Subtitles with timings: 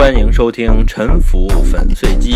[0.00, 2.32] 欢迎收听《沉浮粉碎机》，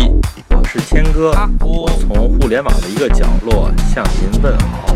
[0.51, 1.31] 我是谦哥，
[1.65, 4.95] 我从互联网的一个角落向您问好。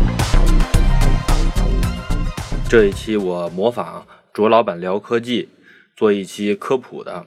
[2.68, 5.48] 这一期我模仿卓老板聊科技，
[5.96, 7.26] 做一期科普的，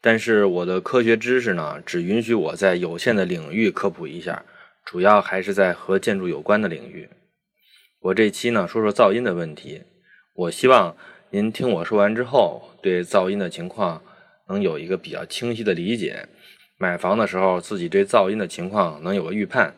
[0.00, 4.42] 但是我的科学知识呢，只允许我在有限的领域科普一下，
[4.86, 7.10] 主要还是在和建筑有关的领域。
[8.00, 9.82] 我这期呢，说说噪音的问题。
[10.32, 10.96] 我希望
[11.28, 14.00] 您听我说完之后，对噪音的情况
[14.48, 16.26] 能有一个比较清晰的理解。
[16.78, 19.74] 买房的时候，自己对噪音的情况能有个预判。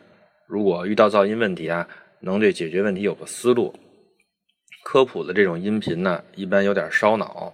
[0.47, 1.87] 如果遇到噪音问题啊，
[2.19, 3.73] 能对解决问题有个思路。
[4.83, 7.53] 科普的这种音频呢，一般有点烧脑。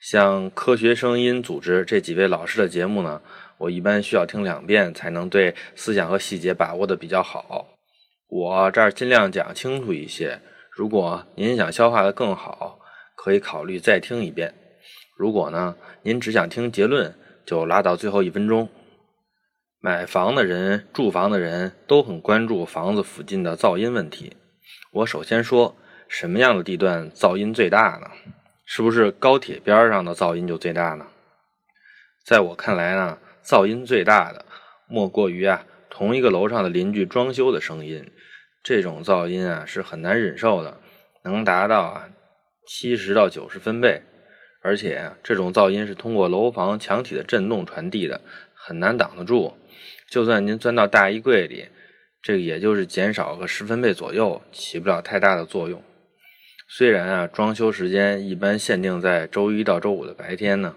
[0.00, 3.20] 像科学声音组织这几位老师的节目呢，
[3.58, 7.66] 我一般需要听两遍才能对思想和细节把握的比较好。
[8.28, 10.40] 我这儿尽量讲清楚一些。
[10.70, 12.78] 如果您想消化的更好，
[13.14, 14.54] 可以考虑再听一遍。
[15.20, 18.70] 如果呢，您只想听结论，就拉到最后一分钟。
[19.78, 24.34] 买房的人、住房的人都很关注房子附近的噪音问题。
[24.92, 25.76] 我首先说，
[26.08, 28.06] 什么样的地段噪音最大呢？
[28.64, 31.06] 是不是高铁边上的噪音就最大呢？
[32.24, 34.46] 在我看来呢，噪音最大的
[34.88, 38.10] 莫过于啊，同一个楼上的邻居装修的声音。
[38.62, 40.80] 这种噪音啊是很难忍受的，
[41.24, 42.08] 能达到啊
[42.66, 44.02] 七十到九十分贝，
[44.62, 48.20] 而且这种噪音是通过楼房墙体的震动传递的，
[48.54, 49.54] 很难挡得住。
[50.08, 51.68] 就算您钻到大衣柜里，
[52.22, 55.82] 这也就是减少个十分贝左右，起不了太大的作用。
[56.68, 60.76] 虽然啊装修时间一般限定在周一到周五的白天呢，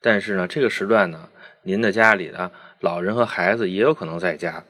[0.00, 1.28] 但是呢这个时段呢，
[1.62, 4.64] 您的家里的老人和孩子也有可能在家，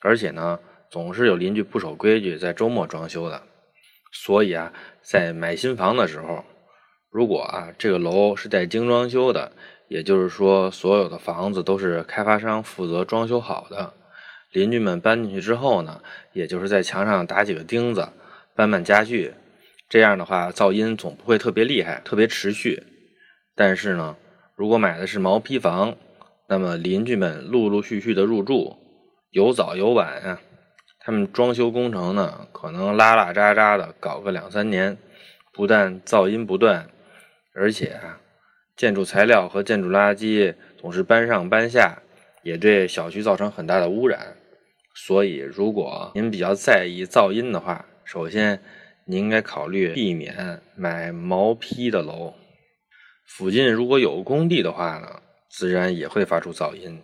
[0.00, 0.58] 而且呢。
[0.92, 3.40] 总是有邻居不守规矩，在周末装修的，
[4.10, 6.44] 所以啊，在买新房的时候，
[7.10, 9.50] 如果啊这个楼是带精装修的，
[9.88, 13.92] 也就是说所有的房子都是开发商负责装修好的，
[14.52, 16.00] 邻居们搬进去之后呢，
[16.32, 18.08] 也就是在墙上打几个钉子，
[18.54, 19.34] 搬搬家具，
[19.88, 22.84] 这样的话噪音总不会特别厉害，特别持续。
[23.56, 24.16] 但是呢，
[24.54, 25.96] 如果买的是毛坯房，
[26.48, 28.76] 那么邻居们陆陆续续的入住，
[29.30, 30.40] 有早有晚啊。
[31.00, 34.96] 他们装修工程呢，可能拉拉扎扎的搞个两三年，
[35.52, 36.88] 不但噪音不断，
[37.54, 38.20] 而且啊，
[38.76, 41.98] 建筑材料和建筑垃圾总是搬上搬下，
[42.42, 44.36] 也对小区造成很大的污染。
[44.94, 48.60] 所以，如果您比较在意噪音的话，首先
[49.04, 52.34] 您应该考虑避免买毛坯的楼。
[53.26, 57.00] 附近如果有工地的话呢，自然也会发出噪音，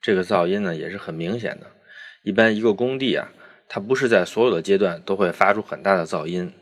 [0.00, 1.66] 这个噪音呢也是很明显的。
[2.22, 3.30] 一般一个工地啊，
[3.68, 6.52] 它不是在所有的阶段都会发出很大的噪音，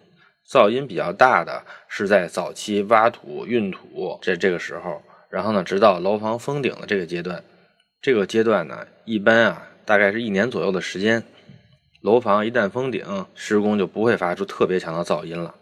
[0.49, 7.43] 噪音比较大的是在早期挖土运土这这个时候，然后呢，直到楼房封顶的这个阶段，
[8.01, 11.25] 这个阶段呢，一般啊，大概是一年左右的时间，
[12.01, 15.55] 楼房一旦封顶，施工就不会发出特别强的噪音了。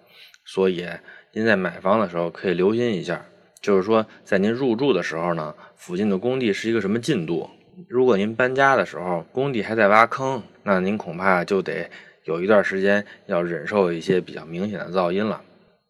[0.44, 0.86] 所以
[1.32, 3.24] 您在买房的时候可以留心一下，
[3.62, 7.48] 就是说在您入住的时候呢，附近的工地是一个什么进度。
[7.88, 11.90] 如果您搬家的时候工地还在挖坑，那您恐怕就得
[12.24, 15.42] 有一段时间要忍受一些比较明显的噪音了。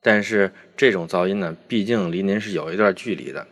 [0.03, 3.47] 但是这种噪音呢，毕竟离您是有一段距离的，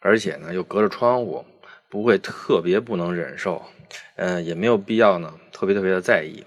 [0.00, 1.44] 而且呢又隔着窗户，
[1.90, 3.62] 不会特别不能忍受。
[4.16, 6.44] 嗯，也没有必要呢特别特别的在意。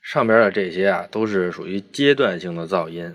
[0.00, 3.14] 上边的这些啊，都是属于阶段性的噪音，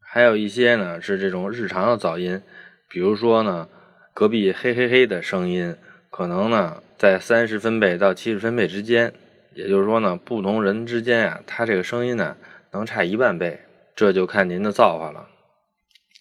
[0.00, 2.42] 还有一些呢是这种日常的噪音，
[2.88, 3.68] 比如说呢
[4.12, 5.76] 隔壁嘿嘿嘿的声音。
[6.10, 9.12] 可能呢，在三十分贝到七十分贝之间，
[9.54, 12.36] 也就是说呢，不同人之间呀，它这个声音呢，
[12.72, 13.60] 能差一万倍，
[13.94, 15.28] 这就看您的造化了。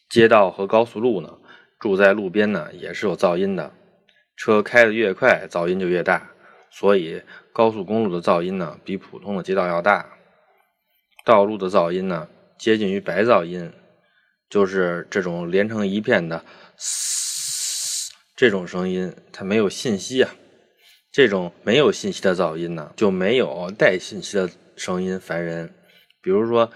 [0.09, 1.37] 街道和高速路呢，
[1.79, 3.73] 住在路边呢，也是有噪音的，
[4.37, 6.31] 车开的越快，噪音就越大，
[6.69, 10.09] 所以高速公路的噪音呢，比普通的街道要大。
[11.25, 12.27] 道路的噪音呢，
[12.57, 13.71] 接近于白噪音，
[14.49, 16.43] 就是这种连成一片的
[18.35, 20.35] 这种声音它没有信息啊，
[21.13, 25.71] 这种没有信息的噪音呢，就没有带信息的声音烦人。
[26.23, 26.71] 比如说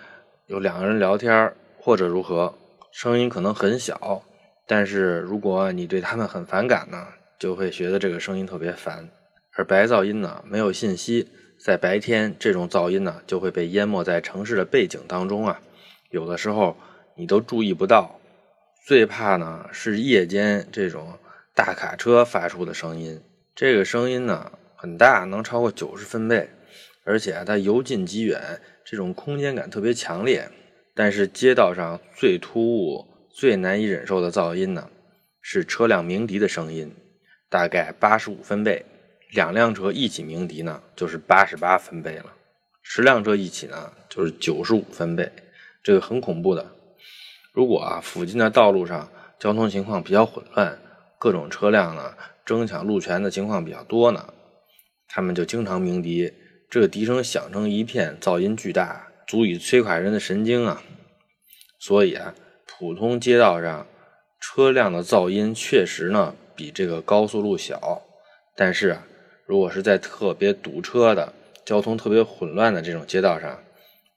[0.46, 2.56] 有两个人聊天或者如何，
[2.92, 4.22] 声音可能很小，
[4.68, 7.08] 但是如果你对他们很反感呢，
[7.40, 9.10] 就会觉得这个声音特别烦。
[9.56, 11.28] 而白噪音呢，没有信息，
[11.60, 15.60] 在白天这种噪音呢，就会被淹没在城市的背景当中啊，
[16.12, 16.78] 有的时候
[17.16, 18.20] 你都注意不到。
[18.86, 21.18] 最怕呢是夜间这种。
[21.56, 23.20] 大卡车发出的声音，
[23.58, 26.48] 这个声音呢很大，能超过九十分贝，
[27.04, 30.48] 而且它由近及远，这种空间感特别强烈。
[30.94, 34.88] 但是街道上最突兀、最难以忍受的噪音呢，
[35.42, 36.96] 是车辆鸣笛的声音，
[37.50, 38.86] 大概八十五分贝。
[39.32, 42.26] 两辆车一起鸣笛呢，就是八十八分贝了；
[42.84, 45.32] 十辆车一起呢，就是九十五分贝。
[45.82, 46.64] 这个很恐怖的。
[47.54, 49.10] 如果啊，附近的道路上
[49.40, 50.78] 交通情况比较混乱，
[51.18, 52.14] 各种车辆呢
[52.48, 54.34] 争抢路权的情况比较多呢，
[55.08, 56.34] 他们就经常鸣笛。
[56.70, 60.82] 这笛声响成一片，噪音巨大，足以摧垮人的神经啊！
[61.80, 62.34] 所以啊，
[62.66, 63.88] 普通街道上
[64.42, 68.02] 车辆的噪音确实呢比这个高速路小，
[68.56, 69.08] 但是啊，
[69.46, 71.32] 如果是在特别堵车的、
[71.64, 73.60] 交通特别混乱的这种街道上，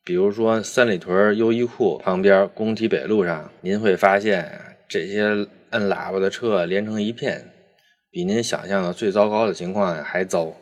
[0.04, 7.52] 比如说三里屯优衣库旁边工体北路上，您会发现这些摁喇叭的车连成一片，
[8.12, 10.52] 比您想象的最糟糕的情况还糟。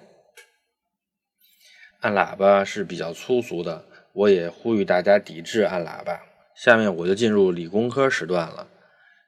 [2.00, 6.20] 按喇叭是比较粗俗的，我也呼吁大家抵制按喇叭。
[6.54, 8.68] 下面我就进入理工科时段了。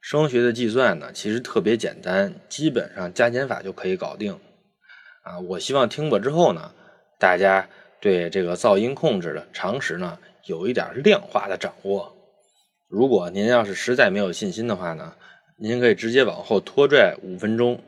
[0.02, 4.38] 声学的计算呢，其实特别简单，基本上加减法就可以搞定。
[5.22, 6.72] 啊，我希望听过之后呢，
[7.18, 7.68] 大家
[8.00, 12.14] 对这个噪音控制的常识呢，有一点量化的掌握。
[12.88, 15.14] 如果您要是实在没有信心的话呢，
[15.56, 17.80] 您可以直接往后拖拽五分钟。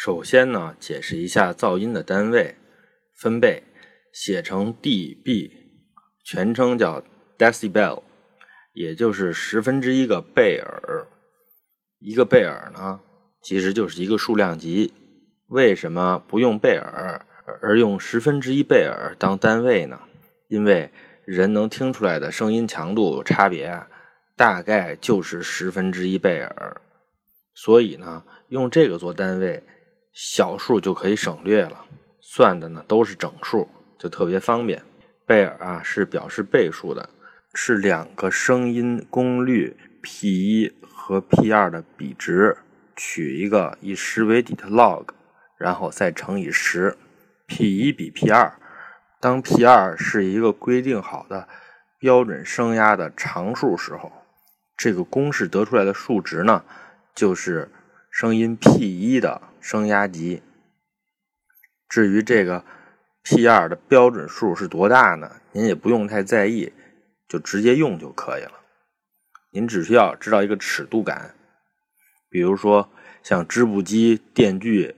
[0.00, 2.54] 首先呢，解释一下噪音的单位，
[3.16, 3.64] 分贝。
[4.12, 5.50] 写成 dB，
[6.24, 7.02] 全称叫
[7.36, 8.04] decibel，
[8.72, 11.08] 也就是十分之一个贝尔。
[11.98, 13.00] 一个贝尔呢，
[13.42, 14.92] 其实就是一个数量级。
[15.48, 17.26] 为什么不用贝尔，
[17.60, 20.00] 而用十分之一贝尔当单位呢？
[20.46, 20.92] 因为
[21.24, 23.82] 人能听出来的声音强度差别，
[24.36, 26.80] 大概就是十分之一贝尔。
[27.52, 29.62] 所以呢，用这个做单位，
[30.20, 31.84] 小数就可以省略了，
[32.20, 33.68] 算的呢都是整数。
[33.96, 34.82] 就特别方便，
[35.24, 37.08] 贝尔啊是表示倍数的，
[37.54, 42.56] 是两个声音功率 P 一和 P 二的比值，
[42.96, 45.06] 取一个以十为底的 log，
[45.56, 46.96] 然后再乘以十
[47.46, 48.52] ，P 一比 P 二，
[49.20, 51.48] 当 P 二是一个规定好的
[52.00, 54.10] 标准声压的常数时候，
[54.76, 56.64] 这个公式得出来的数值呢，
[57.14, 57.70] 就是
[58.18, 60.42] 声音 P 一的声压级。
[61.88, 62.64] 至于这个。
[63.22, 65.36] P 二的标准数是多大呢？
[65.52, 66.72] 您也不用太在意，
[67.28, 68.52] 就直接用就可以了。
[69.52, 71.36] 您只需要知道一个尺度感，
[72.28, 72.90] 比如说
[73.22, 74.96] 像织布机、电锯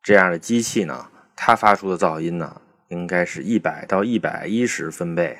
[0.00, 5.38] 这样的机器呢，它发出的噪音呢，应该是一百到一百一十分贝。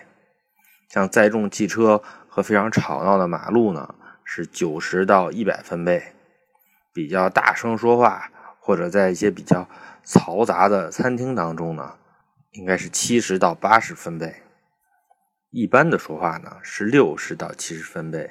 [0.89, 3.95] 像载重汽车和非常吵闹的马路呢，
[4.25, 6.16] 是九十到一百分贝。
[6.97, 9.69] 比较大声说话或者在一些比较
[10.03, 11.97] 嘈杂的餐厅当中呢。
[12.53, 14.43] 应该是七十到八十分贝，
[15.51, 18.31] 一般的说话呢是六十到七十分贝。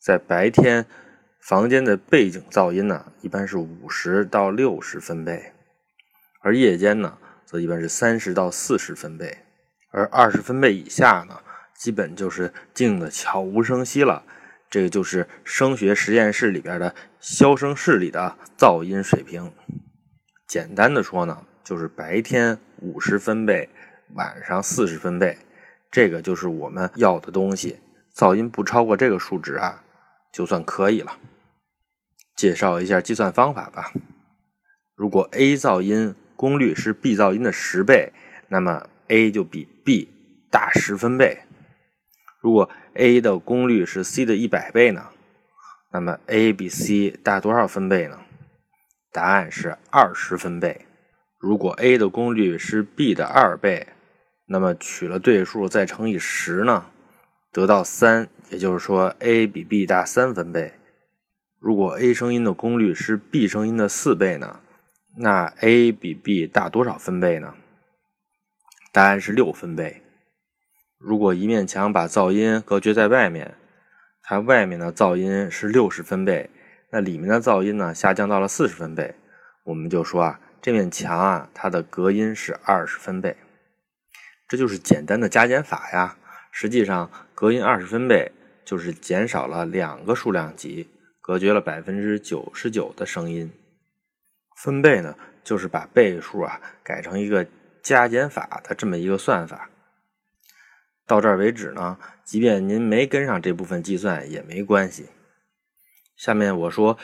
[0.00, 0.86] 在白天，
[1.38, 5.52] 房间的背景噪音呢一般是五十到六十分贝，
[6.40, 9.36] 而夜间呢则一般是三十到四十分贝。
[9.90, 11.38] 而二十分贝以下呢，
[11.76, 14.24] 基本就是静的悄无声息了。
[14.72, 19.52] 这个就是声学实验室里边的消声室里的噪音水平。
[20.48, 21.46] 简单的说呢。
[21.64, 23.68] 就是白天五十分贝，
[24.14, 25.38] 晚上四十分贝，
[25.92, 27.78] 这个就是我们要的东西。
[28.12, 29.84] 噪音不超过这个数值啊，
[30.32, 31.16] 就算可以了。
[32.34, 33.92] 介绍一下计算方法吧。
[34.96, 38.12] 如果 A 噪音功率是 B 噪音的十倍，
[38.48, 40.08] 那么 A 就比 B
[40.50, 41.42] 大十分贝。
[42.42, 45.10] 如果 A 的功率是 C 的一百倍呢？
[45.92, 48.18] 那么 A 比 C 大多少分贝呢？
[49.12, 50.84] 答案是二十分贝。
[51.38, 53.86] 如果 A 的功率是 B 的二倍，
[54.46, 56.86] 那么取了对数再乘以十呢，
[57.52, 60.72] 得到三，也就是说 A 比 B 大三分贝。
[61.60, 64.58] 如果 A 声音的功率是 B 声音的四倍呢，
[65.16, 67.54] 那 A 比 B 大多少分贝呢？
[68.90, 70.01] 答案是六分贝。
[71.02, 73.56] 如果一面墙把噪音隔绝在外面，
[74.22, 76.48] 它外面的噪音是六十分贝，
[76.90, 79.14] 那里面的噪音呢下降到了四十分贝，
[79.64, 80.40] 我们就说啊。
[80.62, 83.36] 这面墙啊，它的隔音是二十分贝，
[84.46, 86.16] 这就是简单的加减法呀。
[86.52, 88.30] 实际上，隔音二十分贝
[88.64, 90.88] 就是减少了两个数量级，
[91.20, 93.50] 隔绝了百分之九十九的声音。
[94.62, 97.44] 分贝呢，就是把倍数啊改成一个
[97.82, 99.68] 加减法的这么一个算法。
[101.06, 105.06] 到这儿为止呢，即便您没跟上这部分计算也没关系。
[106.16, 106.98] 下面我说。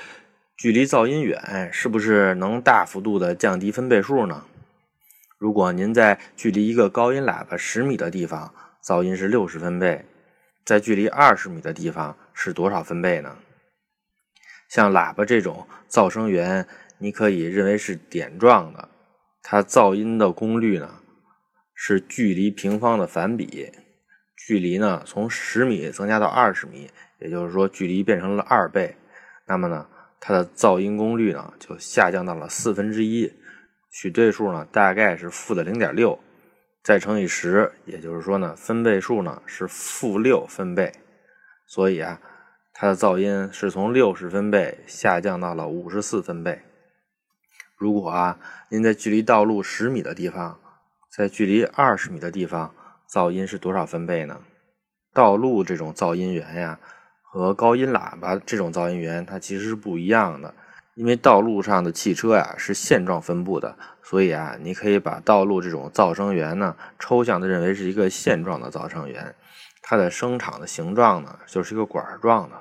[0.61, 4.45] 距离噪音远，是不是能大幅度的降低分贝数呢？
[5.39, 8.53] 如果您在距离一个高音喇叭十米的地方，
[8.85, 10.05] 噪音是六十分贝，
[10.65, 13.37] 在距离二十米的地方是多少分贝呢？
[14.69, 16.67] 像喇叭这种噪声源，
[16.99, 18.89] 你可以认为是点状的，
[19.41, 20.93] 它噪音的功率呢
[21.73, 23.71] 是距离平方的反比，
[24.47, 28.97] 距离呢从十米增加到二十米，也就是说距离变成了二倍，
[29.47, 29.87] 那么呢
[30.21, 33.33] 它的噪音功率呢就下降到了四分之一，
[33.91, 36.19] 取对数呢大概是负的零点六。
[36.85, 40.91] 再乘以十，也就是说呢，分贝数呢是负六分贝，
[41.67, 42.19] 所以啊，
[42.73, 46.63] 它的噪音是从六十分贝下降到了五十四分贝。
[47.77, 48.39] 如果啊，
[48.71, 50.59] 您在距离道路十米的地方，
[51.15, 52.75] 在距离二十米的地方，
[53.11, 54.41] 噪音是多少分贝呢？
[55.15, 56.79] 道路这种噪音源呀，
[57.23, 60.55] 和高音喇叭这种噪音源，它其实是不一样的。
[60.95, 69.35] 因为道路上的汽车呀是线状分布的，所以啊，你可以把道路这种噪声源呢，抽象的认为是一个线状的噪声源，
[69.81, 72.57] 它的声场的形状呢就是一个管状的。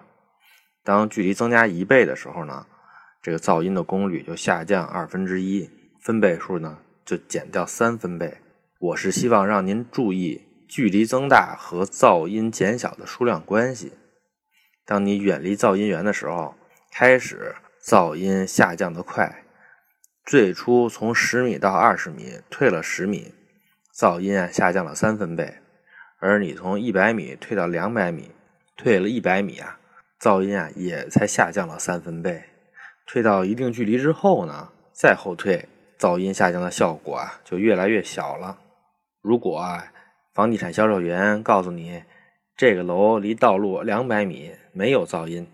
[0.84, 2.66] 当距离增加一倍的时候呢，
[3.22, 8.38] 这个噪音的功率就下降二分之一，分贝数呢就减掉三分贝。
[8.80, 13.94] 我是希望让您注意距离增大和噪音减小的数量关系。
[14.86, 16.56] 当你远离噪音源的时候，
[16.92, 17.56] 开始。
[17.84, 19.46] 噪音下降的快，
[20.26, 23.34] 最初从十米到二十米退了十米，
[23.96, 25.62] 噪音啊下降了三分贝；
[26.20, 28.32] 而你从一百米退到两百米，
[28.76, 29.80] 退了一百米啊，
[30.20, 32.44] 噪音啊也才下降了三分贝。
[33.06, 38.60] 退到一定距离之后呢，再后退，噪音下降的效果啊就越来越小了。
[39.28, 39.92] 如果啊，
[40.34, 42.02] 房地产销售员告诉你
[42.56, 45.46] 这个楼离道路两百米没有噪音。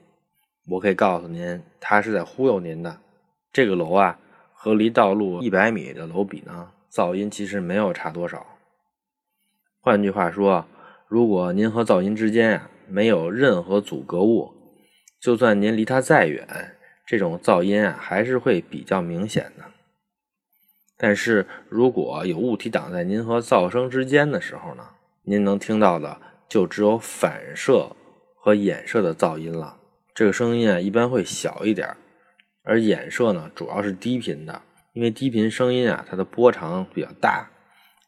[0.68, 3.00] 我可以告诉您，他是在忽悠您的。
[3.52, 4.20] 这个楼啊，
[4.54, 8.46] 和离道路一百米的楼比呢，噪音其实没有差多少。
[9.82, 10.68] 换句话说，
[11.08, 14.54] 如果您和噪音之间啊没有任何阻隔物，
[15.20, 16.48] 就算您离它再远，
[17.08, 19.73] 这种噪音啊还是会比较明显的。
[21.04, 24.86] 但是如果有物体挡在您和噪声之间的时候呢，
[25.24, 26.18] 您能听到的
[26.48, 27.94] 就只有反射
[28.38, 29.76] 和衍射的噪音了。
[30.16, 31.94] 这个声音啊，一般会小一点
[32.64, 34.62] 而衍射呢，主要是低频的，
[34.94, 37.50] 因为低频声音啊，它的波长比较大，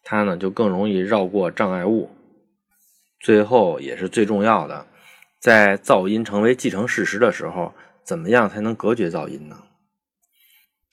[0.06, 2.10] 它呢就更容易绕过障碍物。
[3.20, 4.88] 最后也是最重要的，
[5.42, 7.74] 在噪音成为既成事实的时候，
[8.06, 9.58] 怎么样才能隔绝噪音呢？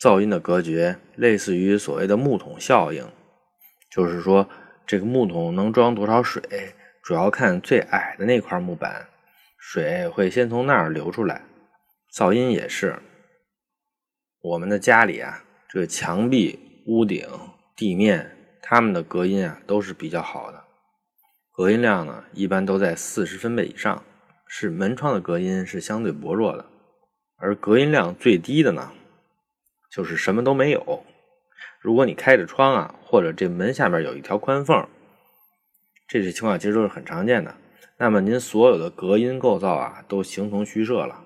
[0.02, 3.06] 噪音的隔绝类似于所谓的木桶效应，
[3.88, 4.49] 就是说
[4.85, 6.42] 这个木桶能装多少水，
[7.04, 9.06] 主要看最矮的那块木板。
[9.56, 11.42] 水会先从那儿流出来，
[12.12, 12.99] 噪音也是。
[14.42, 17.25] 我们的家里啊，这个墙壁、屋顶、
[17.76, 20.64] 地面，它们的隔音啊都是比较好的，
[21.52, 24.02] 隔音量呢一般都在四十分贝以上。
[24.49, 26.66] 是门窗的隔音是相对薄弱的，
[27.37, 28.92] 而隔音量最低的呢，
[29.92, 31.04] 就是什么都没有。
[31.80, 34.88] 如果你开着窗啊，或者这门下面有一条宽缝，
[36.08, 37.54] 这些情况其实都是很常见的。
[37.99, 41.25] 那么您所有的隔音构造啊都形同虚设了。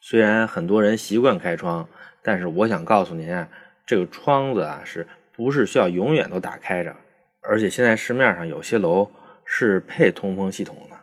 [0.00, 1.88] 虽然很多人习惯开窗，
[2.22, 3.48] 但是我想告诉您啊，
[3.86, 6.94] 这个窗子啊是不是需要永远都打开着？
[7.42, 9.10] 而且现在市面上有些楼
[9.44, 10.96] 是配通风系统的，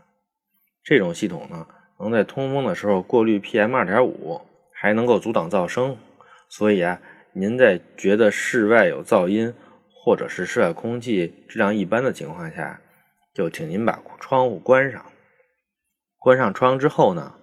[0.84, 1.66] 这种系统呢
[2.00, 4.42] 能在通风的时候过滤 PM 二点五，
[4.74, 5.98] 还能够阻挡噪声。
[6.52, 7.00] 所以啊，
[7.32, 9.54] 您在觉得室外有噪音，
[9.90, 12.82] 或者是室外空气质量一般的情况下，
[13.34, 15.06] 就请您把窗户关上。
[16.20, 17.36] 关上窗之后呢，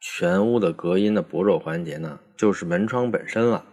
[0.00, 3.64] 全屋的隔音的薄弱环节呢，就是门窗本身了。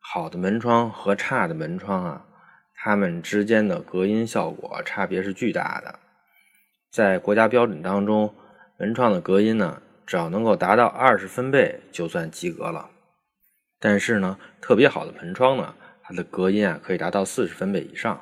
[0.00, 2.26] 好的门窗和差的门窗啊，
[2.74, 6.00] 它们之间的隔音效果差别是巨大的。
[6.90, 8.34] 在国家标准当中，
[8.76, 12.90] 门窗的隔音呢，只要能够达到二十分贝就算及格了。
[13.88, 18.20] 但是呢，特别好的门窗呢，它的隔音啊可以达到四十分贝以上，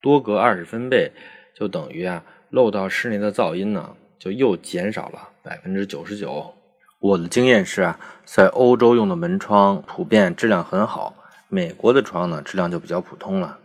[0.00, 1.10] 多隔二十分贝。
[1.52, 6.54] 就等于啊，漏到室内的噪音呢，就又减少了百分之九十九。
[7.00, 11.12] 我的经验是啊，在欧洲用的门窗普遍质量很好，
[11.48, 13.58] 美国的窗呢质量就比较普通了。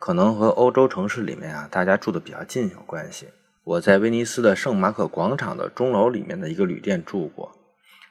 [0.00, 3.28] 可能和欧洲城市里面啊大家住的比较近有关系。
[3.62, 7.52] 我在威尼斯的圣马可广场的钟楼里面的一个旅店住过，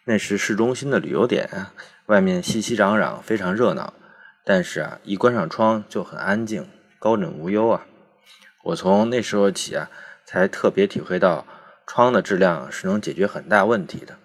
[0.09, 1.49] 那是市中心的旅游点，
[2.05, 3.93] 外面熙熙攘攘，非常热闹。
[4.45, 6.65] 但是啊，一关上窗就很安静，
[6.97, 7.85] 高枕无忧啊。
[8.63, 9.91] 我从那时候起啊，
[10.25, 11.45] 才特别体会到
[11.85, 14.17] 窗的质量是能解决很大问题的。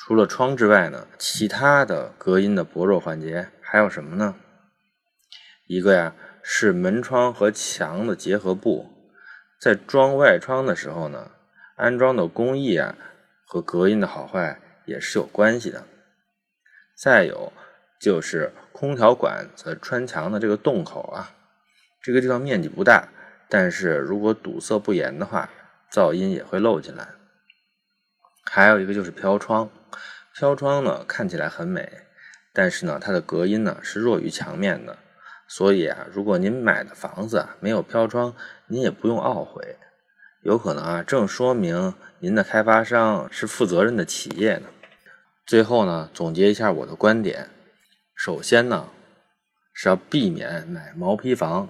[0.00, 4.34] 除了窗之外呢，其他的隔音的薄弱环节还有什么呢？
[5.68, 8.90] 一个呀是门窗和墙的结合部，
[9.60, 11.30] 在装外窗的时候呢，
[11.76, 12.96] 安装的工艺啊
[13.46, 14.60] 和隔音的好坏
[14.90, 15.86] 也是有关系的。
[17.00, 17.52] 再有
[18.00, 21.30] 就是空调管子穿墙的这个洞口啊，
[22.02, 23.08] 这个地方面积不大，
[23.48, 25.48] 但是如果堵塞不严的话，
[25.92, 27.08] 噪音也会漏进来。
[28.50, 29.70] 还有一个就是飘窗，
[30.34, 32.02] 飘窗呢看起来很美，
[32.52, 34.98] 但是呢它的隔音呢是弱于墙面的，
[35.46, 38.34] 所以啊，如果您买的房子啊没有飘窗，
[38.66, 39.76] 您也不用懊悔，
[40.42, 44.68] 有可能啊正说明您的开发商是负责任的企业呢。
[45.50, 47.50] 最后呢，总结一下我的观点。
[48.14, 48.88] 首先呢，
[49.74, 51.68] 是要避免买毛坯房，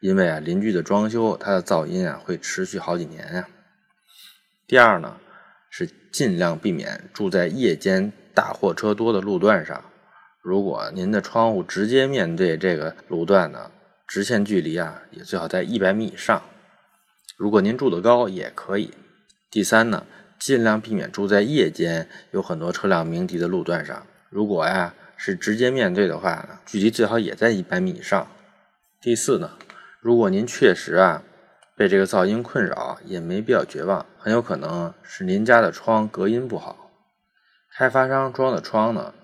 [0.00, 3.48] 因为啊，邻居的装修它的噪音啊会持续好几年呀。
[4.66, 5.20] 第二呢，
[5.70, 9.84] 是尽量避免住在夜间大货车多的路段上。
[10.42, 13.70] 如果您的窗户直接面对这个路段呢，
[14.08, 16.42] 直线距离啊也最好在一百米以上。
[17.36, 18.92] 如果您住的高也可以。
[19.52, 20.04] 第三呢。
[20.44, 24.06] 尽量避免住在夜间有很多车辆鸣笛的路段上。
[24.28, 28.26] 如果呀是直接面对的话，距离最好也在一百米以上。
[29.00, 29.52] 第四呢，
[30.02, 31.22] 如果您确实啊
[31.74, 36.90] 被这个噪音困扰，也没必要绝望，很有可能是您家的窗隔音不好。
[37.74, 39.14] 开发商装的窗呢，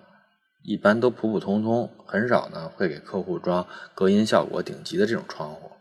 [0.62, 5.72] 一般都普普通通，很少呢会给客户装隔音效果顶级的这种窗户。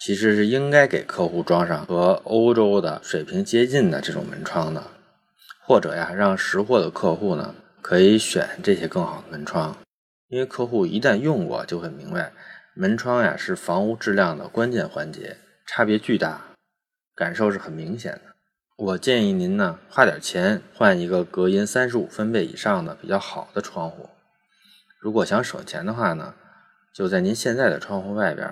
[0.00, 4.82] 其实是应该给客户装上和欧洲的水平接近的这种门窗的，
[5.66, 9.76] 或者呀，让识货的客户呢可以选这些更好的门窗，
[10.28, 12.32] 因为客户一旦用过就会明白，
[12.74, 16.46] 门窗呀是房屋质量的关键环节，差别巨大，
[17.14, 18.22] 感受是很明显的。
[18.78, 24.08] 我建议您呢花点钱换一个隔音三十五分贝以上的比较好的窗户。
[24.98, 26.34] 如果想省钱的话呢，
[26.94, 28.50] 就在您现在的窗户外边。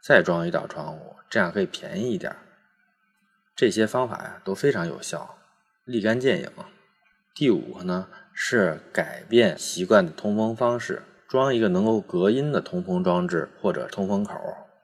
[0.00, 2.34] 再装一道窗户，这样可以便宜一点。
[3.54, 5.36] 这些方法呀都非常有效，
[5.84, 6.50] 立竿见影。
[7.34, 14.34] 第五个呢是改变习惯的通风方式，装一个能够隔音的通风装置或者通风口，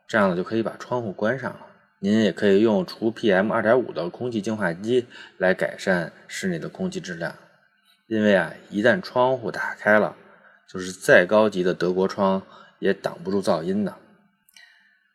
[0.07, 1.67] 这样呢就可以把窗户关上了。
[2.01, 5.07] 您也可以用除 PM 二点五的空气净化机
[5.39, 7.35] 来改善室内的空气质量，
[8.09, 10.15] 因为啊一旦窗户打开了，
[10.69, 12.43] 就是再高级的德国窗
[12.79, 13.97] 也挡不住噪音的。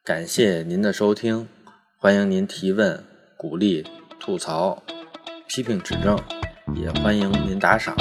[0.10, 1.48] 感谢您的收听，
[1.96, 3.04] 欢迎您提问、
[3.38, 3.86] 鼓励、
[4.20, 4.82] 吐槽、
[5.48, 6.20] 批评指正，
[6.74, 7.96] 也欢迎您打赏。